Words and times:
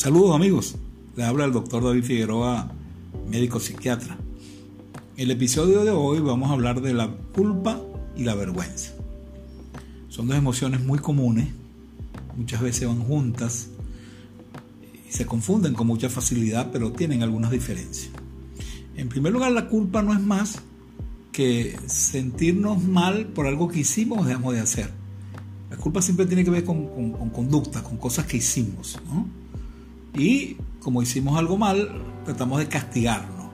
Saludos 0.00 0.34
amigos, 0.34 0.76
les 1.14 1.26
habla 1.26 1.44
el 1.44 1.52
doctor 1.52 1.84
David 1.84 2.04
Figueroa, 2.04 2.72
médico 3.28 3.60
psiquiatra. 3.60 4.16
En 5.18 5.24
el 5.24 5.30
episodio 5.30 5.84
de 5.84 5.90
hoy 5.90 6.20
vamos 6.20 6.48
a 6.48 6.54
hablar 6.54 6.80
de 6.80 6.94
la 6.94 7.10
culpa 7.34 7.78
y 8.16 8.24
la 8.24 8.34
vergüenza. 8.34 8.94
Son 10.08 10.26
dos 10.26 10.38
emociones 10.38 10.82
muy 10.82 11.00
comunes, 11.00 11.48
muchas 12.34 12.62
veces 12.62 12.88
van 12.88 13.02
juntas 13.02 13.68
y 15.06 15.12
se 15.12 15.26
confunden 15.26 15.74
con 15.74 15.86
mucha 15.86 16.08
facilidad, 16.08 16.70
pero 16.72 16.92
tienen 16.92 17.22
algunas 17.22 17.50
diferencias. 17.50 18.08
En 18.96 19.10
primer 19.10 19.34
lugar, 19.34 19.52
la 19.52 19.68
culpa 19.68 20.00
no 20.00 20.14
es 20.14 20.20
más 20.20 20.62
que 21.30 21.76
sentirnos 21.84 22.82
mal 22.82 23.26
por 23.26 23.46
algo 23.46 23.68
que 23.68 23.80
hicimos 23.80 24.20
o 24.20 24.24
dejamos 24.24 24.54
de 24.54 24.60
hacer. 24.60 24.90
La 25.68 25.76
culpa 25.76 26.00
siempre 26.00 26.24
tiene 26.24 26.42
que 26.42 26.50
ver 26.50 26.64
con, 26.64 26.86
con, 26.86 27.28
con 27.28 27.48
con 27.50 27.96
cosas 27.98 28.24
que 28.24 28.38
hicimos. 28.38 28.98
¿no? 29.06 29.49
Y 30.14 30.56
como 30.80 31.02
hicimos 31.02 31.38
algo 31.38 31.56
mal, 31.56 32.02
tratamos 32.24 32.58
de 32.58 32.68
castigarnos. 32.68 33.50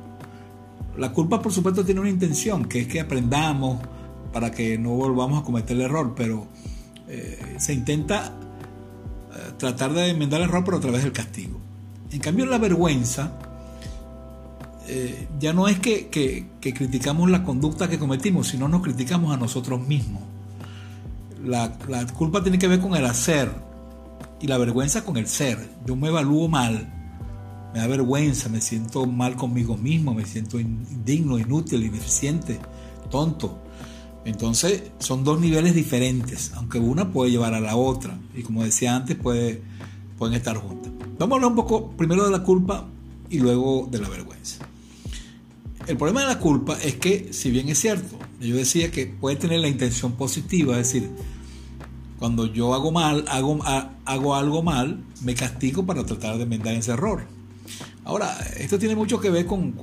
La 0.96 1.12
culpa, 1.12 1.42
por 1.42 1.52
supuesto, 1.52 1.84
tiene 1.84 2.00
una 2.00 2.10
intención, 2.10 2.64
que 2.64 2.80
es 2.80 2.88
que 2.88 3.00
aprendamos 3.00 3.80
para 4.32 4.50
que 4.50 4.78
no 4.78 4.90
volvamos 4.90 5.42
a 5.42 5.44
cometer 5.44 5.76
el 5.76 5.82
error, 5.82 6.14
pero 6.16 6.46
eh, 7.08 7.56
se 7.58 7.74
intenta 7.74 8.32
eh, 9.34 9.52
tratar 9.58 9.92
de 9.92 10.10
enmendar 10.10 10.40
el 10.40 10.48
error, 10.48 10.64
pero 10.64 10.78
a 10.78 10.80
través 10.80 11.02
del 11.02 11.12
castigo. 11.12 11.60
En 12.10 12.20
cambio, 12.20 12.46
la 12.46 12.58
vergüenza 12.58 13.38
eh, 14.88 15.26
ya 15.40 15.52
no 15.52 15.68
es 15.68 15.80
que, 15.80 16.46
criticamos 16.60 17.30
la 17.30 17.42
conducta 17.42 17.88
que 17.88 17.98
cometimos, 17.98 18.48
sino 18.48 18.68
nos 18.68 18.82
criticamos 18.82 19.34
a 19.34 19.36
nosotros 19.36 19.86
mismos. 19.86 20.22
La 21.44 21.76
culpa 22.16 22.42
tiene 22.42 22.58
que 22.58 22.68
ver 22.68 22.80
con 22.80 22.94
el 22.94 23.04
hacer, 23.04 23.50
y 24.40 24.46
la 24.46 24.58
vergüenza 24.58 25.04
con 25.04 25.16
el 25.16 25.26
ser. 25.26 25.58
Yo 25.86 25.96
me 25.96 26.08
evalúo 26.08 26.48
mal, 26.48 26.92
me 27.72 27.80
da 27.80 27.86
vergüenza, 27.86 28.48
me 28.48 28.60
siento 28.60 29.06
mal 29.06 29.36
conmigo 29.36 29.76
mismo, 29.76 30.14
me 30.14 30.24
siento 30.24 30.58
indigno, 30.58 31.38
inútil, 31.38 31.84
ineficiente, 31.84 32.58
tonto. 33.10 33.62
Entonces 34.24 34.82
son 34.98 35.22
dos 35.24 35.40
niveles 35.40 35.74
diferentes, 35.74 36.52
aunque 36.54 36.78
una 36.78 37.12
puede 37.12 37.30
llevar 37.30 37.54
a 37.54 37.60
la 37.60 37.76
otra 37.76 38.18
y 38.34 38.42
como 38.42 38.64
decía 38.64 38.96
antes 38.96 39.16
puede, 39.16 39.62
pueden 40.18 40.34
estar 40.34 40.56
juntas. 40.56 40.92
Vamos 41.18 41.32
a 41.32 41.36
hablar 41.36 41.50
un 41.50 41.56
poco 41.56 41.90
primero 41.90 42.24
de 42.24 42.30
la 42.30 42.42
culpa 42.42 42.88
y 43.30 43.38
luego 43.38 43.88
de 43.90 44.00
la 44.00 44.08
vergüenza. 44.08 44.66
El 45.86 45.96
problema 45.96 46.22
de 46.22 46.26
la 46.26 46.40
culpa 46.40 46.76
es 46.82 46.96
que, 46.96 47.32
si 47.32 47.50
bien 47.50 47.68
es 47.68 47.78
cierto, 47.78 48.18
yo 48.40 48.56
decía 48.56 48.90
que 48.90 49.06
puede 49.06 49.36
tener 49.36 49.60
la 49.60 49.68
intención 49.68 50.12
positiva, 50.12 50.72
es 50.78 50.92
decir, 50.92 51.10
cuando 52.18 52.46
yo 52.46 52.74
hago 52.74 52.92
mal, 52.92 53.24
hago, 53.28 53.58
hago 54.04 54.34
algo 54.34 54.62
mal, 54.62 55.04
me 55.22 55.34
castigo 55.34 55.84
para 55.84 56.04
tratar 56.04 56.36
de 56.36 56.44
enmendar 56.44 56.74
ese 56.74 56.92
error. 56.92 57.26
Ahora, 58.04 58.38
esto 58.58 58.78
tiene 58.78 58.94
mucho 58.94 59.20
que 59.20 59.30
ver 59.30 59.46
con, 59.46 59.74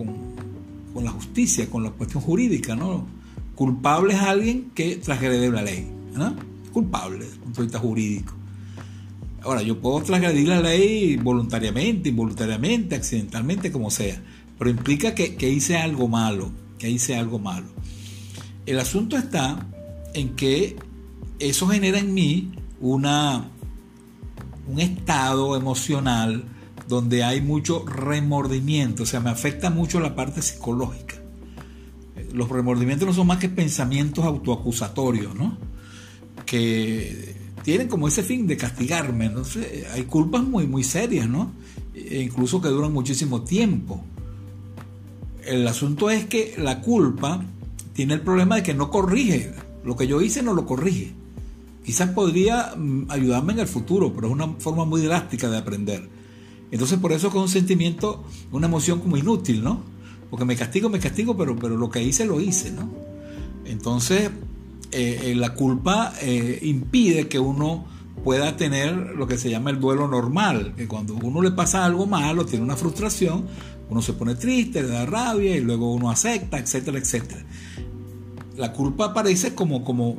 la 0.96 1.12
justicia, 1.12 1.70
con 1.70 1.84
la 1.84 1.92
cuestión 1.92 2.24
jurídica, 2.24 2.76
¿no? 2.76 3.06
Culpable 3.56 4.14
es 4.14 4.22
alguien 4.22 4.72
que 4.74 4.96
transgrede 4.96 5.52
la 5.52 5.62
ley, 5.62 5.88
¿no? 6.14 6.36
Culpable 6.72 7.20
desde 7.20 7.34
el 7.34 7.40
punto 7.42 7.62
de 7.62 7.68
vista 7.68 7.80
jurídico. 7.80 8.34
Ahora, 9.42 9.62
yo 9.62 9.80
puedo 9.80 10.02
transgredir 10.02 10.48
la 10.48 10.62
ley 10.62 11.18
voluntariamente, 11.18 12.10
involuntariamente, 12.10 12.96
accidentalmente, 12.96 13.72
como 13.72 13.92
sea, 13.92 14.22
pero 14.58 14.70
implica 14.70 15.14
que, 15.14 15.36
que 15.36 15.50
hice 15.50 15.78
algo 15.78 16.08
malo, 16.08 16.52
que 16.80 16.90
hice 16.90 17.16
algo 17.16 17.40
malo. 17.40 17.68
El 18.66 18.80
asunto 18.80 19.18
está 19.18 19.68
en 20.14 20.30
que 20.36 20.78
eso 21.50 21.68
genera 21.68 22.00
en 22.00 22.14
mí 22.14 22.52
una, 22.80 23.50
un 24.68 24.80
estado 24.80 25.56
emocional 25.56 26.46
donde 26.88 27.24
hay 27.24 27.42
mucho 27.42 27.86
remordimiento, 27.86 29.04
o 29.04 29.06
sea, 29.06 29.20
me 29.20 29.30
afecta 29.30 29.70
mucho 29.70 30.00
la 30.00 30.16
parte 30.16 30.42
psicológica. 30.42 31.16
Los 32.34 32.50
remordimientos 32.50 33.08
no 33.08 33.14
son 33.14 33.28
más 33.28 33.38
que 33.38 33.50
pensamientos 33.50 34.26
autoacusatorios, 34.26 35.36
¿no? 35.36 35.58
Que 36.46 37.36
tienen 37.64 37.88
como 37.88 38.08
ese 38.08 38.24
fin 38.24 38.48
de 38.48 38.58
castigarme. 38.58 39.26
Entonces, 39.26 39.86
hay 39.92 40.04
culpas 40.04 40.44
muy, 40.44 40.68
muy 40.68 40.84
serias, 40.84 41.30
¿no? 41.30 41.52
E 41.94 42.22
incluso 42.22 42.62
que 42.62 42.70
duran 42.70 42.92
muchísimo 42.92 43.44
tiempo. 43.44 44.04
El 45.46 45.68
asunto 45.68 46.10
es 46.10 46.26
que 46.26 46.56
la 46.58 46.82
culpa 46.82 47.44
tiene 47.94 48.16
el 48.16 48.22
problema 48.22 48.56
de 48.56 48.64
que 48.64 48.74
no 48.74 48.90
corrige. 48.90 49.54
Lo 49.86 49.96
que 49.96 50.08
yo 50.08 50.22
hice 50.22 50.42
no 50.42 50.54
lo 50.54 50.66
corrige. 50.66 51.14
Quizás 51.84 52.10
podría 52.10 52.76
mm, 52.76 53.08
ayudarme 53.10 53.54
en 53.54 53.60
el 53.60 53.68
futuro, 53.68 54.14
pero 54.14 54.28
es 54.28 54.34
una 54.34 54.48
forma 54.60 54.86
muy 54.86 55.02
drástica 55.02 55.50
de 55.50 55.58
aprender. 55.58 56.10
Entonces 56.72 56.98
por 56.98 57.12
eso 57.12 57.28
es 57.28 57.34
un 57.36 57.50
sentimiento, 57.50 58.24
una 58.52 58.68
emoción 58.68 59.00
como 59.00 59.18
inútil, 59.18 59.64
¿no? 59.64 59.82
Porque 60.30 60.46
me 60.46 60.56
castigo, 60.56 60.90
me 60.90 61.00
castigo, 61.00 61.38
pero, 61.38 61.56
pero 61.56 61.78
lo 61.78 61.90
que 61.90 62.02
hice, 62.02 62.26
lo 62.26 62.42
hice, 62.42 62.72
¿no? 62.72 62.90
Entonces 63.66 64.32
eh, 64.92 65.20
eh, 65.32 65.36
la 65.36 65.54
culpa 65.54 66.14
eh, 66.22 66.60
impide 66.64 67.28
que 67.28 67.40
uno 67.40 67.86
pueda 68.24 68.56
tener 68.56 68.96
lo 69.16 69.28
que 69.28 69.38
se 69.38 69.50
llama 69.50 69.72
el 69.72 69.80
duelo 69.80 70.08
normal, 70.08 70.74
que 70.78 70.88
cuando 70.88 71.16
uno 71.16 71.42
le 71.42 71.52
pasa 71.52 71.84
algo 71.84 72.06
malo, 72.06 72.46
tiene 72.46 72.64
una 72.64 72.76
frustración, 72.76 73.46
uno 73.90 74.02
se 74.02 74.14
pone 74.14 74.36
triste, 74.36 74.82
le 74.82 74.90
da 74.90 75.06
rabia 75.06 75.56
y 75.56 75.62
luego 75.62 75.94
uno 75.94 76.10
acepta, 76.10 76.58
etcétera, 76.58 76.98
etcétera. 76.98 77.44
La 78.58 78.72
culpa 78.72 79.06
aparece 79.06 79.56
como, 79.56 79.84
como 79.84 80.18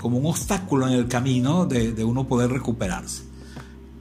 como 0.00 0.18
un 0.18 0.26
obstáculo 0.26 0.88
en 0.88 0.94
el 0.94 1.08
camino 1.08 1.66
de, 1.66 2.04
uno 2.04 2.26
poder 2.26 2.50
recuperarse. 2.50 3.22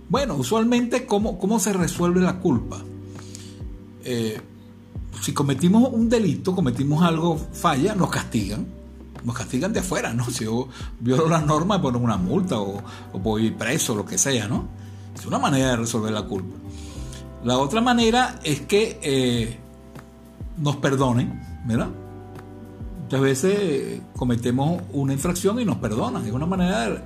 Bueno, 0.10 0.36
usualmente, 0.36 1.06
¿cómo, 1.06 1.40
cómo 1.40 1.60
se 1.60 1.74
resuelve 1.74 2.22
la 2.22 2.40
culpa? 2.40 2.82
Eh, 4.04 4.42
si 5.22 5.34
cometimos 5.34 5.90
un 5.92 6.10
delito, 6.10 6.56
cometimos 6.56 7.04
algo, 7.04 7.38
falla, 7.38 7.96
nos 7.96 8.10
castigan. 8.10 8.66
Nos 9.24 9.38
castigan 9.38 9.72
de 9.72 9.82
afuera, 9.82 10.14
¿no? 10.14 10.26
Si 10.32 10.46
yo 10.46 10.68
violo 11.00 11.30
las 11.30 11.46
normas, 11.46 11.80
ponen 11.80 12.04
una 12.04 12.18
multa 12.18 12.60
o, 12.60 12.82
voy 13.14 13.52
preso, 13.52 13.94
lo 13.94 14.06
que 14.06 14.18
sea, 14.18 14.48
¿no? 14.48 14.68
Es 15.16 15.26
una 15.26 15.38
manera 15.38 15.70
de 15.72 15.76
resolver 15.78 16.12
la 16.12 16.24
culpa. 16.24 16.56
La 17.44 17.60
otra 17.60 17.82
manera 17.82 18.40
es 18.44 18.62
que 18.62 19.00
eh, 19.04 19.60
nos 20.58 20.78
perdonen, 20.78 21.40
¿verdad? 21.66 21.90
Muchas 23.12 23.44
veces 23.44 24.02
cometemos 24.16 24.84
una 24.94 25.12
infracción 25.12 25.60
y 25.60 25.66
nos 25.66 25.76
perdonan. 25.80 26.26
Es 26.26 26.32
una 26.32 26.46
manera 26.46 27.04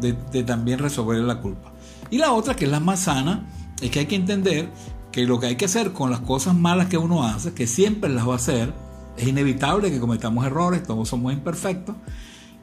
de, 0.00 0.42
también 0.44 0.78
resolver 0.78 1.18
la 1.18 1.40
culpa. 1.40 1.72
Y 2.12 2.18
la 2.18 2.32
otra, 2.32 2.54
que 2.54 2.66
es 2.66 2.70
la 2.70 2.78
más 2.78 3.00
sana, 3.00 3.44
es 3.82 3.90
que 3.90 3.98
hay 3.98 4.06
que 4.06 4.14
entender 4.14 4.68
que 5.10 5.26
lo 5.26 5.40
que 5.40 5.46
hay 5.46 5.56
que 5.56 5.64
hacer 5.64 5.92
con 5.92 6.12
las 6.12 6.20
cosas 6.20 6.54
malas 6.54 6.86
que 6.86 6.96
uno 6.96 7.24
hace, 7.24 7.54
que 7.54 7.66
siempre 7.66 8.08
las 8.08 8.28
va 8.28 8.34
a 8.34 8.36
hacer, 8.36 8.72
es 9.16 9.26
inevitable 9.26 9.90
que 9.90 9.98
cometamos 9.98 10.46
errores, 10.46 10.84
todos 10.84 11.08
somos 11.08 11.32
imperfectos, 11.32 11.96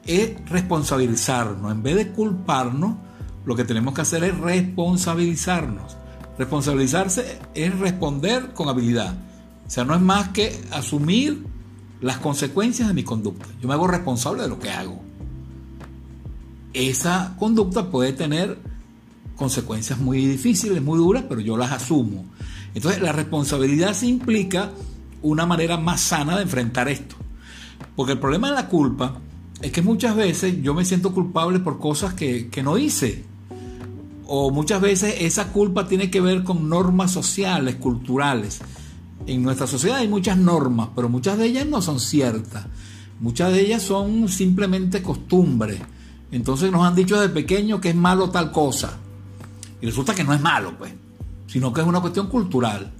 es 0.06 0.32
responsabilizarnos. 0.48 1.70
En 1.70 1.82
vez 1.82 1.96
de 1.96 2.12
culparnos, 2.12 2.94
lo 3.44 3.54
que 3.56 3.64
tenemos 3.64 3.92
que 3.92 4.00
hacer 4.00 4.24
es 4.24 4.38
responsabilizarnos. 4.38 5.98
Responsabilizarse 6.38 7.40
es 7.52 7.78
responder 7.78 8.54
con 8.54 8.70
habilidad. 8.70 9.16
O 9.66 9.70
sea, 9.70 9.84
no 9.84 9.94
es 9.94 10.00
más 10.00 10.30
que 10.30 10.58
asumir 10.72 11.55
las 12.00 12.18
consecuencias 12.18 12.88
de 12.88 12.94
mi 12.94 13.02
conducta. 13.02 13.46
Yo 13.60 13.68
me 13.68 13.74
hago 13.74 13.86
responsable 13.86 14.42
de 14.42 14.48
lo 14.48 14.58
que 14.58 14.70
hago. 14.70 15.00
Esa 16.72 17.34
conducta 17.38 17.90
puede 17.90 18.12
tener 18.12 18.58
consecuencias 19.36 19.98
muy 19.98 20.24
difíciles, 20.26 20.82
muy 20.82 20.98
duras, 20.98 21.24
pero 21.28 21.40
yo 21.40 21.56
las 21.56 21.72
asumo. 21.72 22.24
Entonces 22.74 23.00
la 23.00 23.12
responsabilidad 23.12 23.94
se 23.94 24.06
implica 24.06 24.70
una 25.22 25.46
manera 25.46 25.78
más 25.78 26.00
sana 26.00 26.36
de 26.36 26.42
enfrentar 26.42 26.88
esto. 26.88 27.16
Porque 27.94 28.12
el 28.12 28.18
problema 28.18 28.50
de 28.50 28.54
la 28.54 28.68
culpa 28.68 29.18
es 29.62 29.72
que 29.72 29.80
muchas 29.80 30.14
veces 30.16 30.60
yo 30.62 30.74
me 30.74 30.84
siento 30.84 31.12
culpable 31.12 31.60
por 31.60 31.78
cosas 31.78 32.12
que, 32.12 32.48
que 32.48 32.62
no 32.62 32.76
hice. 32.76 33.24
O 34.26 34.50
muchas 34.50 34.80
veces 34.80 35.16
esa 35.20 35.52
culpa 35.52 35.88
tiene 35.88 36.10
que 36.10 36.20
ver 36.20 36.44
con 36.44 36.68
normas 36.68 37.12
sociales, 37.12 37.76
culturales 37.76 38.60
en 39.26 39.42
nuestra 39.42 39.66
sociedad 39.66 39.98
hay 39.98 40.08
muchas 40.08 40.36
normas, 40.38 40.88
pero 40.94 41.08
muchas 41.08 41.38
de 41.38 41.46
ellas 41.46 41.66
no 41.66 41.82
son 41.82 42.00
ciertas. 42.00 42.66
Muchas 43.20 43.52
de 43.52 43.60
ellas 43.60 43.82
son 43.82 44.28
simplemente 44.28 45.02
costumbres. 45.02 45.80
Entonces 46.30 46.70
nos 46.70 46.86
han 46.86 46.94
dicho 46.94 47.18
desde 47.18 47.32
pequeño 47.32 47.80
que 47.80 47.90
es 47.90 47.94
malo 47.94 48.30
tal 48.30 48.52
cosa. 48.52 48.98
Y 49.80 49.86
resulta 49.86 50.14
que 50.14 50.24
no 50.24 50.32
es 50.32 50.40
malo, 50.40 50.74
pues, 50.78 50.92
sino 51.46 51.72
que 51.72 51.80
es 51.80 51.86
una 51.86 52.00
cuestión 52.00 52.28
cultural. 52.28 52.92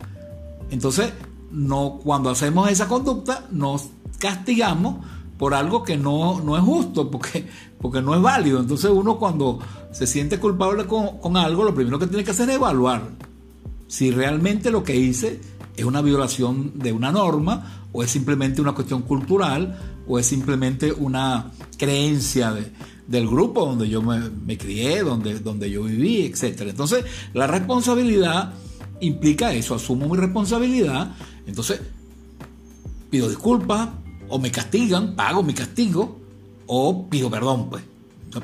Entonces, 0.71 1.13
no, 1.51 2.01
cuando 2.03 2.31
hacemos 2.31 2.71
esa 2.71 2.89
conducta, 2.89 3.47
nos 3.51 3.89
castigamos 4.19 4.97
por 5.39 5.55
algo 5.55 5.83
que 5.83 5.97
no, 5.97 6.41
no 6.41 6.57
es 6.57 6.63
justo, 6.63 7.11
porque, 7.11 7.47
porque 7.81 8.01
no 8.03 8.15
es 8.15 8.23
válido. 8.23 8.61
Entonces 8.61 8.91
uno 8.91 9.19
cuando 9.19 9.59
se 9.93 10.07
siente 10.07 10.39
culpable 10.39 10.87
con, 10.87 11.19
con 11.19 11.37
algo, 11.37 11.65
lo 11.65 11.75
primero 11.75 11.99
que 11.99 12.07
tiene 12.07 12.25
que 12.25 12.31
hacer 12.31 12.49
es 12.51 12.57
evaluar 12.57 13.03
si 13.87 14.11
realmente 14.11 14.71
lo 14.71 14.83
que 14.83 14.97
hice 14.97 15.41
¿Es 15.77 15.85
una 15.85 16.01
violación 16.01 16.73
de 16.75 16.93
una 16.93 17.13
norma 17.13 17.87
o 17.93 18.03
es 18.03 18.11
simplemente 18.11 18.61
una 18.61 18.73
cuestión 18.73 19.03
cultural 19.03 19.79
o 20.07 20.19
es 20.19 20.27
simplemente 20.27 20.93
una 20.93 21.51
creencia 21.77 22.55
del 23.07 23.27
grupo 23.29 23.67
donde 23.67 23.89
yo 23.89 24.03
me, 24.03 24.59
crié, 24.59 25.03
donde, 25.03 25.39
donde 25.41 25.71
yo 25.71 25.85
viví, 25.85 26.23
etc. 26.23 26.63
Entonces, 26.63 27.05
la 27.35 27.47
responsabilidad 27.47 28.55
implica 29.01 29.53
eso, 29.53 29.75
asumo 29.75 30.09
mi 30.09 30.17
responsabilidad, 30.17 31.15
entonces 31.47 31.81
pido 33.11 33.29
disculpas 33.29 33.91
o 34.29 34.39
me 34.39 34.51
castigan, 34.51 35.15
pago 35.15 35.43
mi 35.43 35.55
castigo 35.55 36.19
o 36.67 37.07
pido 37.09 37.31
perdón, 37.31 37.69
pues. 37.71 37.83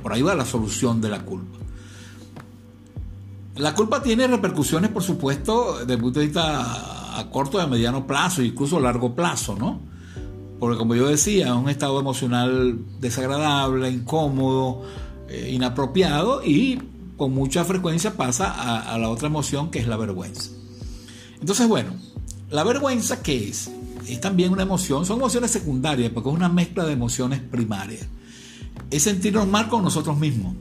por 0.02 0.12
ahí 0.12 0.22
va 0.22 0.34
la 0.34 0.44
solución 0.44 1.00
de 1.00 1.08
la 1.08 1.24
culpa. 1.24 1.58
La 3.56 3.74
culpa 3.74 4.02
tiene 4.02 4.26
repercusiones, 4.26 4.90
por 4.90 5.02
supuesto, 5.02 5.78
desde 5.80 5.94
el 5.94 6.00
punto 6.00 6.20
de 6.20 6.26
vista 6.26 7.01
a 7.18 7.30
corto 7.30 7.58
y 7.58 7.62
a 7.62 7.66
mediano 7.66 8.06
plazo, 8.06 8.42
incluso 8.42 8.76
a 8.78 8.80
largo 8.80 9.14
plazo, 9.14 9.56
¿no? 9.56 9.80
Porque 10.58 10.78
como 10.78 10.94
yo 10.94 11.08
decía, 11.08 11.46
es 11.46 11.52
un 11.52 11.68
estado 11.68 11.98
emocional 11.98 12.78
desagradable, 13.00 13.90
incómodo, 13.90 14.82
eh, 15.28 15.50
inapropiado 15.52 16.44
y 16.44 16.80
con 17.16 17.34
mucha 17.34 17.64
frecuencia 17.64 18.16
pasa 18.16 18.92
a, 18.92 18.98
la 18.98 19.08
otra 19.08 19.28
emoción 19.28 19.70
que 19.70 19.78
es 19.78 19.88
la 19.88 19.96
vergüenza. 19.96 20.50
Entonces, 21.40 21.66
bueno, 21.66 21.92
la 22.50 22.64
vergüenza, 22.64 23.22
¿qué 23.22 23.48
es? 23.48 23.70
Es 24.06 24.20
también 24.20 24.52
una 24.52 24.62
emoción, 24.62 25.06
son 25.06 25.18
emociones 25.18 25.50
secundarias, 25.50 26.10
porque 26.12 26.28
es 26.28 26.34
una 26.34 26.48
mezcla 26.48 26.84
de 26.84 26.92
emociones 26.92 27.40
primarias. 27.40 28.06
Es 28.90 29.04
sentirnos 29.04 29.48
mal 29.48 29.68
con 29.68 29.82
nosotros 29.82 30.16
mismos. 30.18 30.54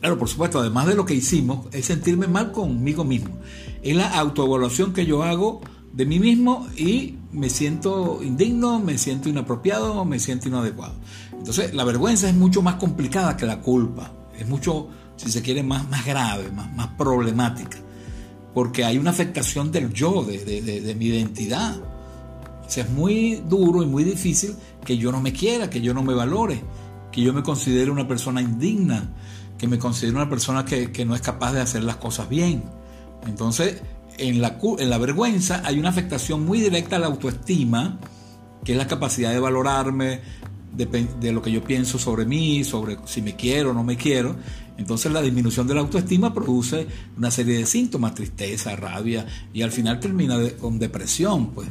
Claro, 0.00 0.18
por 0.18 0.28
supuesto, 0.28 0.60
además 0.60 0.86
de 0.86 0.94
lo 0.94 1.04
que 1.04 1.14
hicimos, 1.14 1.66
es 1.72 1.86
sentirme 1.86 2.28
mal 2.28 2.52
conmigo 2.52 3.04
mismo 3.04 3.38
es 3.82 3.96
la 3.96 4.08
autoevaluación 4.18 4.92
que 4.92 5.06
yo 5.06 5.22
hago 5.22 5.60
de 5.92 6.04
mí 6.06 6.18
mismo 6.18 6.66
y 6.76 7.14
me 7.32 7.48
siento 7.48 8.20
indigno, 8.22 8.78
me 8.80 8.98
siento 8.98 9.28
inapropiado, 9.28 10.04
me 10.04 10.18
siento 10.18 10.48
inadecuado. 10.48 10.94
Entonces 11.32 11.74
la 11.74 11.84
vergüenza 11.84 12.28
es 12.28 12.34
mucho 12.34 12.62
más 12.62 12.74
complicada 12.74 13.36
que 13.36 13.46
la 13.46 13.60
culpa, 13.60 14.12
es 14.38 14.46
mucho, 14.48 14.88
si 15.16 15.30
se 15.30 15.42
quiere, 15.42 15.62
más, 15.62 15.88
más 15.88 16.04
grave, 16.04 16.50
más, 16.52 16.74
más 16.74 16.88
problemática, 16.98 17.78
porque 18.54 18.84
hay 18.84 18.98
una 18.98 19.10
afectación 19.10 19.70
del 19.72 19.92
yo, 19.92 20.24
de, 20.24 20.38
de 20.62 20.94
mi 20.94 21.06
identidad. 21.06 21.76
O 22.66 22.70
sea, 22.70 22.84
es 22.84 22.90
muy 22.90 23.42
duro 23.48 23.82
y 23.82 23.86
muy 23.86 24.04
difícil 24.04 24.54
que 24.84 24.98
yo 24.98 25.10
no 25.10 25.22
me 25.22 25.32
quiera, 25.32 25.70
que 25.70 25.80
yo 25.80 25.94
no 25.94 26.02
me 26.02 26.12
valore, 26.12 26.62
que 27.10 27.22
yo 27.22 27.32
me 27.32 27.42
considere 27.42 27.90
una 27.90 28.06
persona 28.06 28.42
indigna, 28.42 29.08
que 29.58 29.66
me 29.66 29.78
considere 29.78 30.16
una 30.16 30.30
persona 30.30 30.64
que, 30.64 30.92
que 30.92 31.04
no 31.04 31.14
es 31.14 31.20
capaz 31.20 31.52
de 31.52 31.60
hacer 31.60 31.82
las 31.84 31.96
cosas 31.96 32.28
bien. 32.28 32.64
Entonces, 33.26 33.82
en 34.18 34.40
la, 34.40 34.58
en 34.78 34.90
la 34.90 34.98
vergüenza 34.98 35.62
hay 35.64 35.78
una 35.78 35.88
afectación 35.88 36.44
muy 36.44 36.60
directa 36.60 36.96
a 36.96 36.98
la 36.98 37.06
autoestima, 37.06 37.98
que 38.64 38.72
es 38.72 38.78
la 38.78 38.86
capacidad 38.86 39.32
de 39.32 39.40
valorarme, 39.40 40.20
de, 40.76 41.32
lo 41.32 41.42
que 41.42 41.50
yo 41.50 41.64
pienso 41.64 41.98
sobre 41.98 42.24
mí, 42.24 42.62
sobre 42.62 42.98
si 43.06 43.22
me 43.22 43.34
quiero 43.34 43.70
o 43.70 43.74
no 43.74 43.82
me 43.82 43.96
quiero. 43.96 44.36
Entonces 44.76 45.10
la 45.10 45.22
disminución 45.22 45.66
de 45.66 45.74
la 45.74 45.80
autoestima 45.80 46.32
produce 46.32 46.86
una 47.16 47.30
serie 47.30 47.58
de 47.58 47.66
síntomas, 47.66 48.14
tristeza, 48.14 48.76
rabia, 48.76 49.26
y 49.52 49.62
al 49.62 49.72
final 49.72 49.98
termina 49.98 50.38
con 50.60 50.78
depresión. 50.78 51.50
Pues. 51.50 51.68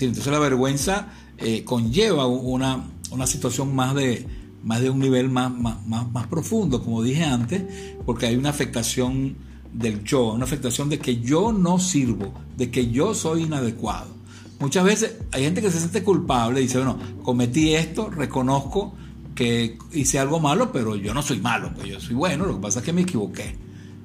entonces 0.00 0.32
la 0.32 0.38
vergüenza 0.38 1.08
eh, 1.38 1.64
conlleva 1.64 2.26
una, 2.26 2.82
una, 3.10 3.26
situación 3.26 3.74
más 3.74 3.94
de, 3.94 4.26
más 4.64 4.80
de 4.80 4.90
un 4.90 4.98
nivel 4.98 5.28
más, 5.28 5.52
más, 5.52 5.86
más 5.86 6.26
profundo, 6.26 6.82
como 6.82 7.02
dije 7.02 7.24
antes, 7.24 7.62
porque 8.04 8.26
hay 8.26 8.36
una 8.36 8.50
afectación 8.50 9.36
del 9.72 10.02
yo, 10.04 10.32
una 10.32 10.44
afectación 10.44 10.88
de 10.88 10.98
que 10.98 11.20
yo 11.20 11.52
no 11.52 11.78
sirvo, 11.78 12.32
de 12.56 12.70
que 12.70 12.90
yo 12.90 13.14
soy 13.14 13.42
inadecuado. 13.42 14.16
Muchas 14.58 14.84
veces 14.84 15.16
hay 15.32 15.44
gente 15.44 15.60
que 15.60 15.70
se 15.70 15.78
siente 15.78 16.02
culpable 16.02 16.60
y 16.60 16.64
dice, 16.64 16.78
bueno, 16.78 16.98
cometí 17.22 17.74
esto, 17.74 18.08
reconozco 18.10 18.94
que 19.34 19.78
hice 19.92 20.18
algo 20.18 20.40
malo, 20.40 20.72
pero 20.72 20.96
yo 20.96 21.12
no 21.12 21.22
soy 21.22 21.40
malo, 21.40 21.70
pues 21.74 21.88
yo 21.88 22.00
soy 22.00 22.14
bueno, 22.14 22.46
lo 22.46 22.54
que 22.54 22.62
pasa 22.62 22.78
es 22.78 22.84
que 22.84 22.92
me 22.92 23.02
equivoqué. 23.02 23.54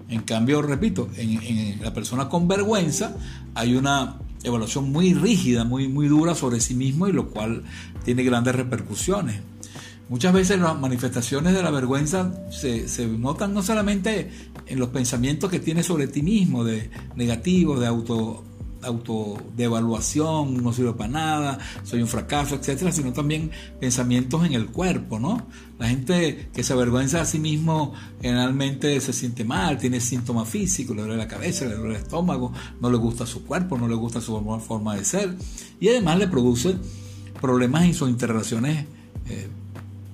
En 0.09 0.23
cambio, 0.23 0.61
repito, 0.61 1.09
en, 1.15 1.81
la 1.81 1.93
persona 1.93 2.27
con 2.27 2.49
vergüenza 2.49 3.15
hay 3.55 3.75
una 3.75 4.19
evaluación 4.43 4.91
muy 4.91 5.13
rígida, 5.13 5.63
muy, 5.63 5.87
muy 5.87 6.09
dura 6.09 6.35
sobre 6.35 6.59
sí 6.59 6.73
mismo 6.73 7.07
y 7.07 7.13
lo 7.13 7.29
cual 7.29 7.63
tiene 8.03 8.23
grandes 8.23 8.53
repercusiones. 8.55 9.39
Muchas 10.09 10.33
veces 10.33 10.59
las 10.59 10.77
manifestaciones 10.77 11.53
de 11.53 11.63
la 11.63 11.71
vergüenza 11.71 12.33
se, 12.51 12.87
se 12.87 13.07
notan 13.07 13.53
no 13.53 13.63
solamente 13.63 14.29
en 14.65 14.79
los 14.79 14.89
pensamientos 14.89 15.49
que 15.49 15.59
tienes 15.59 15.85
sobre 15.85 16.07
ti 16.07 16.21
mismo, 16.21 16.63
de 16.63 16.89
negativo, 17.15 17.79
de 17.79 17.87
auto 17.87 18.43
autodevaluación, 18.83 20.63
no 20.63 20.73
sirve 20.73 20.93
para 20.93 21.09
nada, 21.09 21.59
soy 21.83 22.01
un 22.01 22.07
fracaso, 22.07 22.55
etcétera, 22.55 22.91
sino 22.91 23.13
también 23.13 23.51
pensamientos 23.79 24.45
en 24.45 24.53
el 24.53 24.67
cuerpo, 24.67 25.19
¿no? 25.19 25.45
La 25.77 25.87
gente 25.87 26.49
que 26.53 26.63
se 26.63 26.73
avergüenza 26.73 27.21
a 27.21 27.25
sí 27.25 27.39
mismo 27.39 27.93
generalmente 28.21 28.99
se 29.01 29.13
siente 29.13 29.43
mal, 29.43 29.77
tiene 29.77 29.99
síntomas 29.99 30.47
físicos, 30.47 30.95
le 30.95 31.03
duele 31.03 31.17
la 31.17 31.27
cabeza, 31.27 31.65
le 31.65 31.75
duele 31.75 31.95
el 31.95 32.01
estómago, 32.01 32.53
no 32.79 32.89
le 32.89 32.97
gusta 32.97 33.25
su 33.25 33.43
cuerpo, 33.43 33.77
no 33.77 33.87
le 33.87 33.95
gusta 33.95 34.21
su 34.21 34.41
forma 34.65 34.95
de 34.95 35.05
ser 35.05 35.35
y 35.79 35.89
además 35.89 36.19
le 36.19 36.27
produce 36.27 36.75
problemas 37.39 37.85
en 37.85 37.93
sus 37.93 38.09
interrelaciones 38.09 38.85
eh, 39.27 39.47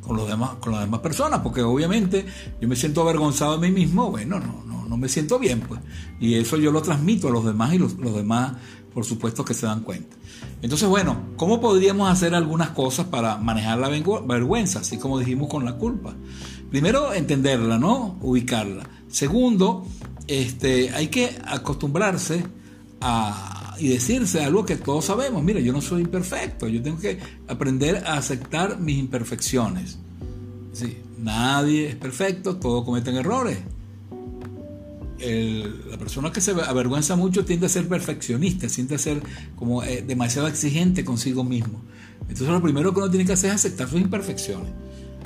con, 0.07 0.17
los 0.17 0.27
demás, 0.27 0.55
con 0.59 0.71
las 0.71 0.81
demás 0.81 1.01
personas, 1.01 1.41
porque 1.41 1.61
obviamente 1.61 2.25
yo 2.59 2.67
me 2.67 2.75
siento 2.75 3.01
avergonzado 3.01 3.57
de 3.57 3.69
mí 3.69 3.81
mismo, 3.81 4.09
bueno, 4.09 4.39
no, 4.39 4.63
no 4.65 4.77
no 4.87 4.97
me 4.97 5.09
siento 5.09 5.39
bien, 5.39 5.61
pues. 5.61 5.81
Y 6.19 6.35
eso 6.35 6.57
yo 6.57 6.71
lo 6.71 6.81
transmito 6.81 7.27
a 7.27 7.31
los 7.31 7.45
demás 7.45 7.73
y 7.73 7.77
los, 7.77 7.97
demás, 7.97 8.53
por 8.93 9.05
supuesto, 9.05 9.43
que 9.43 9.53
se 9.53 9.65
dan 9.65 9.81
cuenta. 9.81 10.15
Entonces, 10.61 10.87
bueno, 10.87 11.27
¿cómo 11.35 11.59
podríamos 11.59 12.09
hacer 12.09 12.33
algunas 12.33 12.69
cosas 12.71 13.07
para 13.07 13.37
manejar 13.37 13.77
la 13.77 13.89
vergüenza, 13.89 14.79
así 14.79 14.97
como 14.97 15.19
dijimos 15.19 15.49
con 15.49 15.65
la 15.65 15.77
culpa? 15.77 16.15
Primero, 16.69 17.13
entenderla, 17.13 17.77
¿no? 17.77 18.17
Ubicarla. 18.21 18.89
Segundo, 19.07 19.85
este, 20.27 20.91
hay 20.91 21.07
que 21.07 21.37
acostumbrarse 21.45 22.45
a, 23.01 23.56
y 23.79 23.89
decirse 23.89 24.43
algo 24.43 24.65
que 24.65 24.75
todos 24.75 25.05
sabemos. 25.05 25.43
Mira, 25.43 25.59
yo 25.59 25.73
no 25.73 25.81
soy 25.81 26.01
imperfecto, 26.01 26.67
yo 26.67 26.81
tengo 26.81 26.99
que 26.99 27.19
aprender 27.47 28.03
a 28.05 28.17
aceptar 28.17 28.79
mis 28.79 28.97
imperfecciones. 28.97 29.97
Sí, 30.73 30.97
nadie 31.17 31.89
es 31.89 31.95
perfecto, 31.95 32.57
todos 32.57 32.83
cometen 32.83 33.15
errores 33.15 33.57
la 35.19 35.97
persona 35.97 36.31
que 36.31 36.41
se 36.41 36.51
avergüenza 36.51 37.15
mucho 37.15 37.43
tiende 37.43 37.65
a 37.65 37.69
ser 37.69 37.87
perfeccionista, 37.87 38.67
tiende 38.67 38.95
a 38.95 38.99
ser 38.99 39.21
como 39.55 39.83
eh, 39.83 40.03
demasiado 40.05 40.47
exigente 40.47 41.03
consigo 41.03 41.43
mismo. 41.43 41.81
Entonces 42.21 42.49
lo 42.49 42.61
primero 42.61 42.93
que 42.93 42.99
uno 42.99 43.09
tiene 43.09 43.25
que 43.25 43.33
hacer 43.33 43.49
es 43.49 43.55
aceptar 43.55 43.89
sus 43.89 44.01
imperfecciones. 44.01 44.71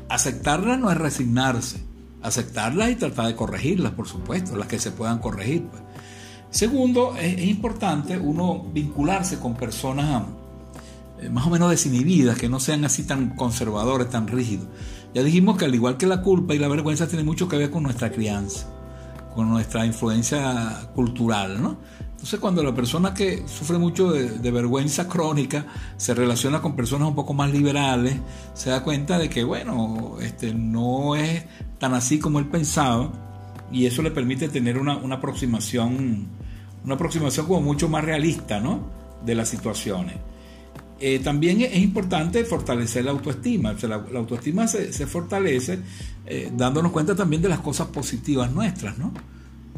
Aceptarlas 0.08 0.80
no 0.80 0.92
es 0.92 0.98
resignarse, 0.98 1.82
aceptarlas 2.22 2.92
y 2.92 2.96
tratar 2.96 3.28
de 3.28 3.36
corregirlas, 3.36 3.94
por 3.94 4.08
supuesto, 4.08 4.56
las 4.56 4.68
que 4.68 4.80
se 4.80 4.92
puedan 4.92 5.20
corregir. 5.20 5.64
Pues. 5.64 5.82
Segundo, 6.52 7.16
es, 7.18 7.42
importante 7.42 8.18
uno 8.18 8.64
vincularse 8.72 9.40
con 9.40 9.56
personas 9.56 10.24
eh, 11.20 11.30
más 11.30 11.48
o 11.48 11.50
menos 11.50 11.72
desinhibidas, 11.72 12.38
que 12.38 12.50
no 12.50 12.60
sean 12.60 12.86
así 12.86 13.04
tan 13.04 13.36
conservadores, 13.36 14.10
tan 14.10 14.28
rígidos. 14.28 14.68
Ya 15.14 15.24
dijimos 15.24 15.58
que 15.58 15.66
al 15.66 15.74
igual 15.74 15.98
que 15.98 16.06
la 16.06 16.22
culpa 16.22 16.54
y 16.54 16.60
la 16.60 16.68
vergüenza 16.68 17.08
tiene 17.08 17.24
mucho 17.24 17.48
que 17.48 17.58
ver 17.58 17.72
con 17.72 17.84
nuestra 17.84 18.12
crianza 18.12 18.68
con 19.34 19.50
nuestra 19.50 19.86
influencia 19.86 20.90
cultural, 20.94 21.62
¿no? 21.62 21.78
Entonces 22.12 22.40
cuando 22.40 22.62
la 22.64 22.76
persona 22.76 23.14
que 23.14 23.48
sufre 23.48 23.80
mucho 23.80 24.12
de, 24.12 24.52
vergüenza 24.52 25.08
crónica 25.08 25.66
se 25.98 26.14
relaciona 26.14 26.62
con 26.62 26.76
personas 26.76 27.08
un 27.08 27.16
poco 27.16 27.34
más 27.34 27.50
liberales, 27.50 28.16
se 28.54 28.70
da 28.70 28.84
cuenta 28.84 29.18
de 29.18 29.28
que, 29.28 29.44
bueno, 29.44 30.18
este, 30.22 30.54
no 30.54 31.16
es 31.16 31.46
tan 31.80 31.96
así 31.96 32.20
como 32.20 32.38
él 32.38 32.46
pensaba 32.46 33.12
y 33.72 33.86
eso 33.86 34.02
le 34.02 34.12
permite 34.12 34.50
tener 34.50 34.78
una, 34.78 34.94
aproximación, 34.94 36.28
una 36.84 36.96
aproximación 36.96 37.46
como 37.46 37.62
mucho 37.62 37.88
más 37.88 38.04
realista, 38.04 38.60
¿no? 38.60 38.90
De 39.26 39.36
las 39.36 39.50
situaciones. 39.50 40.16
Eh, 41.00 41.20
también 41.20 41.62
es 41.62 41.78
importante 41.78 42.44
fortalecer 42.46 43.06
la 43.06 43.12
autoestima. 43.12 43.76
la, 43.84 43.96
autoestima 43.96 44.68
se, 44.68 45.08
fortalece 45.08 45.80
eh, 46.26 46.52
dándonos 46.56 46.92
cuenta 46.92 47.16
también 47.16 47.42
de 47.42 47.50
las 47.50 47.60
cosas 47.60 47.88
positivas 47.88 48.52
nuestras, 48.52 48.98
¿no? 48.98 49.12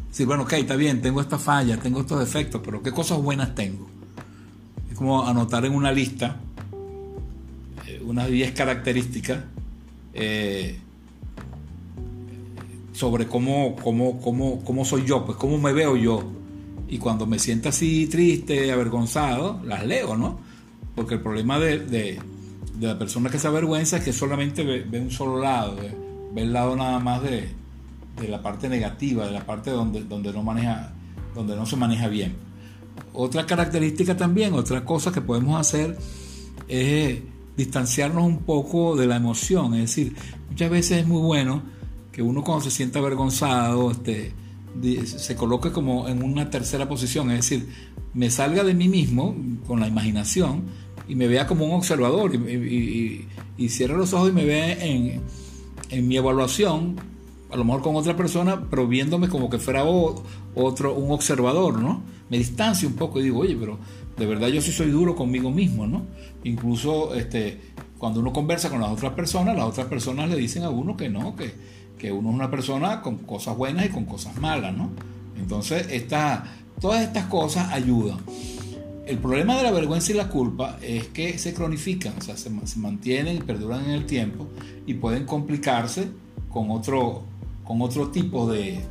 Decir, 0.09 0.27
bueno, 0.27 0.43
ok, 0.43 0.53
está 0.53 0.75
bien, 0.75 1.01
tengo 1.01 1.21
esta 1.21 1.39
falla, 1.39 1.77
tengo 1.77 2.01
estos 2.01 2.19
defectos, 2.19 2.61
pero 2.63 2.83
¿qué 2.83 2.91
cosas 2.91 3.19
buenas 3.19 3.55
tengo? 3.55 3.87
Es 4.91 4.97
como 4.97 5.25
anotar 5.25 5.65
en 5.65 5.73
una 5.73 5.91
lista 5.91 6.37
eh, 7.87 8.01
unas 8.05 8.27
10 8.27 8.51
características 8.51 9.39
sobre 12.93 13.27
cómo, 13.27 13.75
cómo, 13.75 14.21
cómo, 14.21 14.63
cómo 14.63 14.85
soy 14.85 15.03
yo, 15.05 15.25
pues 15.25 15.37
cómo 15.37 15.57
me 15.57 15.73
veo 15.73 15.97
yo. 15.97 16.23
Y 16.87 16.99
cuando 16.99 17.25
me 17.25 17.39
siento 17.39 17.69
así 17.69 18.07
triste, 18.07 18.71
avergonzado, 18.71 19.59
las 19.65 19.85
leo, 19.85 20.15
¿no? 20.15 20.39
Porque 20.95 21.15
el 21.15 21.21
problema 21.21 21.59
de, 21.59 22.19
la 22.79 22.97
persona 22.97 23.29
que 23.29 23.39
se 23.39 23.47
avergüenza 23.47 23.97
es 23.97 24.03
que 24.03 24.13
solamente 24.13 24.63
ve, 24.63 24.99
un 24.99 25.09
solo 25.09 25.39
lado, 25.39 25.75
ve, 25.75 26.41
el 26.41 26.53
lado 26.53 26.75
nada 26.75 26.99
más 26.99 27.23
de, 27.23 27.49
la 28.29 28.41
parte 28.43 28.69
negativa, 28.69 29.25
de 29.25 29.31
la 29.31 29.43
parte 29.43 29.71
donde, 29.71 30.03
donde, 30.03 30.31
no 30.31 30.43
maneja, 30.43 30.93
donde 31.33 31.55
no 31.55 31.65
se 31.65 31.75
maneja 31.75 32.07
bien. 32.07 32.35
Otra 33.13 33.47
característica 33.47 34.15
también, 34.15 34.53
otra 34.53 34.85
cosa 34.85 35.11
que 35.11 35.21
podemos 35.21 35.59
hacer 35.59 35.97
es 36.67 37.19
distanciarnos 37.57 38.23
un 38.23 38.39
poco 38.39 38.95
de 38.95 39.07
la 39.07 39.15
emoción. 39.15 39.73
Es 39.73 39.81
decir, 39.81 40.15
muchas 40.49 40.69
veces 40.69 40.99
es 40.99 41.07
muy 41.07 41.21
bueno 41.21 41.63
que 42.13 42.21
uno 42.21 42.43
cuando 42.43 42.63
se 42.63 42.71
sienta 42.71 42.99
avergonzado 42.99 43.91
este, 43.91 44.31
se 45.05 45.35
coloque 45.35 45.71
como 45.71 46.07
en 46.07 46.23
una 46.23 46.49
tercera 46.49 46.87
posición. 46.87 47.31
Es 47.31 47.49
decir, 47.49 47.67
me 48.13 48.29
salga 48.29 48.63
de 48.63 48.75
mí 48.75 48.87
mismo 48.87 49.35
con 49.67 49.79
la 49.79 49.87
imaginación 49.87 50.63
y 51.07 51.15
me 51.15 51.27
vea 51.27 51.47
como 51.47 51.65
un 51.65 51.73
observador 51.73 52.33
y, 52.35 53.27
y, 53.57 53.87
los 53.87 54.13
ojos 54.13 54.29
y 54.29 54.31
me 54.31 54.45
vea 54.45 54.85
en, 54.85 55.21
mi 56.07 56.15
evaluación, 56.17 56.95
a 57.51 57.57
lo 57.57 57.65
mejor 57.65 57.81
con 57.81 57.95
otra 57.95 58.15
persona, 58.15 58.67
pero 58.69 58.87
viéndome 58.87 59.27
como 59.27 59.49
que 59.49 59.57
fuera 59.57 59.83
otro, 59.83 60.93
un 60.93 61.11
observador, 61.11 61.79
¿no? 61.79 62.03
Me 62.29 62.37
distancio 62.37 62.87
un 62.87 62.95
poco 62.95 63.19
y 63.19 63.23
digo, 63.23 63.39
oye, 63.39 63.55
pero 63.59 63.77
de 64.17 64.25
verdad 64.25 64.47
yo 64.47 64.61
sí 64.61 64.71
soy 64.71 64.89
duro 64.89 65.15
conmigo 65.15 65.51
mismo, 65.51 65.85
¿no? 65.85 66.05
Incluso 66.43 67.13
este, 67.13 67.59
cuando 67.97 68.19
uno 68.19 68.33
conversa 68.33 68.69
con 68.69 68.81
las 68.81 68.91
otras 68.91 69.13
personas, 69.13 69.55
las 69.55 69.65
otras 69.65 69.87
personas 69.87 70.29
le 70.29 70.35
dicen 70.35 70.63
a 70.63 70.69
uno 70.69 70.97
que 70.97 71.09
no, 71.09 71.35
que, 71.35 71.53
que 72.03 72.11
uno 72.11 72.31
es 72.31 72.35
una 72.35 72.51
persona 72.51 73.01
con 73.01 73.19
cosas 73.19 73.55
buenas 73.55 73.85
y 73.85 73.89
con 73.89 74.03
cosas 74.03 74.35
malas, 74.35 74.75
¿no? 74.75 74.89
Entonces, 75.37 75.87
esta, 75.89 76.43
todas 76.81 77.01
estas 77.01 77.27
cosas 77.27 77.71
ayudan. 77.71 78.17
El 79.05 79.19
problema 79.19 79.55
de 79.55 79.63
la 79.63 79.71
vergüenza 79.71 80.11
y 80.11 80.15
la 80.15 80.27
culpa 80.27 80.77
es 80.81 81.07
que 81.07 81.37
se 81.37 81.53
cronifican, 81.53 82.15
o 82.17 82.21
sea, 82.21 82.35
se, 82.35 82.49
mantienen 82.77 83.37
y 83.37 83.39
perduran 83.39 83.85
en 83.85 83.91
el 83.91 84.05
tiempo 84.05 84.49
y 84.85 84.95
pueden 84.95 85.25
complicarse 85.25 86.09
con 86.49 86.71
otro, 86.71 87.23
con 87.63 87.81
otro 87.81 88.09
tipo 88.09 88.51
de, 88.51 88.81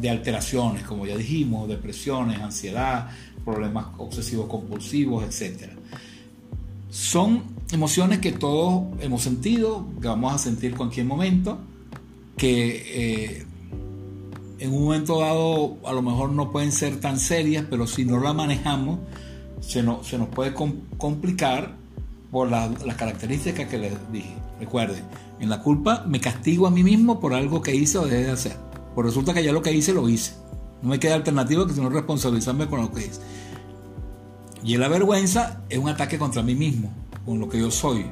de 0.00 0.10
alteraciones, 0.10 0.82
como 0.82 1.06
ya 1.06 1.16
dijimos, 1.16 1.68
depresiones, 1.68 2.40
ansiedad, 2.40 3.08
problemas 3.44 3.86
obsesivos 3.98 4.48
compulsivos, 4.48 5.22
etc. 5.22 5.74
Son 6.90 7.44
emociones 7.70 8.18
que 8.18 8.32
todos 8.32 8.82
hemos 9.00 9.22
sentido, 9.22 9.86
que 10.02 10.08
vamos 10.08 10.34
a 10.34 10.38
sentir 10.38 10.74
cualquier 10.74 11.06
momento, 11.06 11.60
que 12.38 13.36
eh, 13.36 13.46
en 14.58 14.72
un 14.72 14.84
momento 14.84 15.20
dado 15.20 15.76
a 15.84 15.92
lo 15.92 16.00
mejor 16.00 16.30
no 16.30 16.50
pueden 16.50 16.72
ser 16.72 16.98
tan 17.00 17.18
serias, 17.18 17.66
pero 17.68 17.86
si 17.86 18.04
no 18.04 18.18
la 18.18 18.32
manejamos, 18.32 19.00
se 19.60 19.82
nos, 19.82 20.06
se 20.06 20.16
nos 20.16 20.28
puede 20.28 20.54
complicar 20.54 21.76
por 22.30 22.50
las 22.50 22.94
características 22.96 23.68
que 23.68 23.78
les 23.78 23.92
dije. 24.12 24.34
Recuerden, 24.60 25.04
en 25.40 25.50
la 25.50 25.62
culpa 25.62 26.04
me 26.06 26.20
castigo 26.20 26.66
a 26.66 26.70
mí 26.70 26.82
mismo 26.82 27.20
por 27.20 27.34
algo 27.34 27.60
que 27.62 27.74
hice 27.74 27.98
o 27.98 28.06
dejé 28.06 28.24
de 28.24 28.30
hacer. 28.30 28.56
Pues 28.94 29.06
resulta 29.06 29.34
que 29.34 29.44
ya 29.44 29.52
lo 29.52 29.62
que 29.62 29.72
hice, 29.72 29.92
lo 29.92 30.08
hice. 30.08 30.34
No 30.82 30.90
me 30.90 30.98
queda 30.98 31.14
alternativa 31.14 31.66
que 31.66 31.74
sino 31.74 31.90
responsabilizarme 31.90 32.66
con 32.66 32.80
lo 32.80 32.92
que 32.92 33.06
hice. 33.06 33.20
Y 34.64 34.76
la 34.76 34.88
vergüenza 34.88 35.62
es 35.68 35.78
un 35.78 35.88
ataque 35.88 36.18
contra 36.18 36.42
mí 36.42 36.54
mismo, 36.54 36.90
con 37.24 37.38
lo 37.38 37.48
que 37.48 37.60
yo 37.60 37.70
soy. 37.70 38.06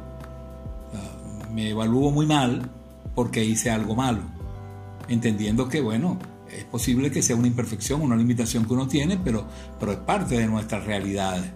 Me 1.53 1.71
evalúo 1.71 2.11
muy 2.11 2.27
mal 2.27 2.71
porque 3.17 3.45
hice 3.45 3.71
algo 3.73 3.97
malo. 3.97 4.23
Entendiendo 5.09 5.69
que, 5.69 5.81
bueno, 5.81 6.19
es 6.57 6.65
posible 6.65 7.11
que 7.11 7.23
sea 7.23 7.35
una 7.35 7.49
imperfección, 7.49 8.03
una 8.03 8.15
limitación 8.15 8.65
que 8.65 8.75
uno 8.75 8.87
tiene, 8.87 9.17
pero, 9.17 9.45
pero 9.81 9.91
es 9.91 9.99
parte 9.99 10.39
de 10.39 10.47
nuestras 10.47 10.85
realidades. 10.85 11.51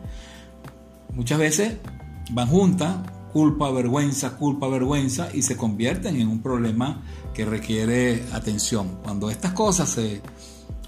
Muchas 1.14 1.38
veces 1.38 1.76
van 2.32 2.48
juntas, 2.48 2.96
culpa, 3.32 3.70
vergüenza, 3.70 4.36
culpa, 4.36 4.66
vergüenza, 4.68 5.28
y 5.32 5.42
se 5.42 5.56
convierten 5.56 6.16
en 6.16 6.28
un 6.28 6.40
problema 6.40 7.02
que 7.34 7.44
requiere 7.44 8.24
atención. 8.32 8.98
Cuando 9.02 9.30
estas 9.30 9.52
cosas 9.52 9.88
se 9.88 10.20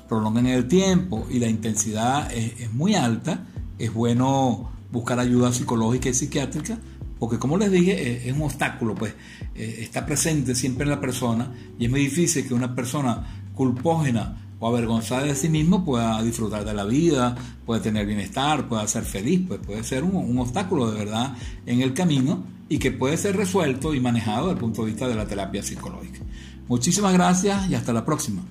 prolongan 0.09 0.47
en 0.47 0.55
el 0.55 0.69
tiempo 0.69 1.26
y 1.31 1.38
la 1.38 1.49
intensidad 1.49 2.33
es, 2.33 2.73
muy 2.73 2.95
alta, 2.95 3.47
es 3.79 3.93
bueno 3.93 4.71
buscar 4.91 5.19
ayuda 5.19 5.52
psicológica 5.52 6.09
y 6.09 6.14
psiquiátrica, 6.14 6.79
porque 7.23 7.38
como 7.38 7.57
les 7.57 7.71
dije, 7.71 8.29
es, 8.29 8.35
un 8.35 8.43
obstáculo, 8.43 8.97
pues 8.97 9.14
eh, 9.55 9.76
está 9.79 10.05
presente 10.05 10.57
siempre 10.57 10.83
en 10.83 10.91
la 10.91 11.00
persona 11.00 11.52
y 11.79 11.85
es 11.85 11.91
muy 11.93 12.00
difícil 12.00 12.49
que 12.49 12.52
una 12.52 12.75
persona 12.75 13.45
culpógena 13.55 14.57
o 14.59 14.67
avergonzada 14.67 15.23
de 15.23 15.37
sí 15.37 15.49
mismo 15.49 15.85
pueda 15.85 16.21
disfrutar 16.21 16.64
de 16.64 16.75
la 16.75 16.85
vida, 16.85 17.37
puede 17.64 17.81
tener 17.81 18.07
bienestar, 18.07 18.67
pueda 18.67 18.88
ser 18.88 19.05
feliz, 19.05 19.41
pues 19.47 19.61
puede 19.64 19.85
ser 19.85 20.02
un, 20.02 20.17
un 20.17 20.37
obstáculo 20.41 20.91
de 20.91 20.99
verdad 20.99 21.37
en 21.64 21.81
el 21.81 21.95
camino 21.95 22.43
y 22.69 22.79
que 22.79 22.91
puede 22.91 23.17
ser 23.17 23.37
resuelto 23.37 23.95
y 23.95 24.00
manejado 24.00 24.49
desde 24.49 24.55
el 24.55 24.59
punto 24.59 24.83
de 24.83 24.91
vista 24.91 25.07
de 25.07 25.14
la 25.14 25.25
terapia 25.25 25.62
psicológica. 25.62 26.19
Muchísimas 26.67 27.12
gracias 27.12 27.71
y 27.71 27.76
hasta 27.76 27.93
la 27.93 28.05
próxima. 28.05 28.43